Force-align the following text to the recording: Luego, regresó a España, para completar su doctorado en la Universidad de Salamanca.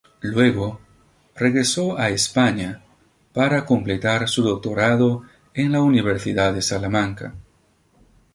Luego, 0.21 0.79
regresó 1.35 1.95
a 1.95 2.09
España, 2.09 2.81
para 3.33 3.67
completar 3.67 4.27
su 4.27 4.41
doctorado 4.41 5.21
en 5.53 5.71
la 5.71 5.83
Universidad 5.83 6.55
de 6.55 6.63
Salamanca. 6.63 7.35